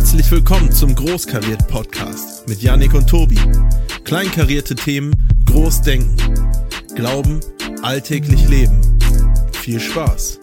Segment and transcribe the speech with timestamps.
[0.00, 3.38] Herzlich willkommen zum Großkariert Podcast mit Yannick und Tobi.
[4.02, 5.14] Kleinkarierte Themen,
[5.44, 6.16] groß denken.
[6.94, 7.40] Glauben,
[7.82, 8.80] alltäglich leben.
[9.52, 10.40] Viel Spaß.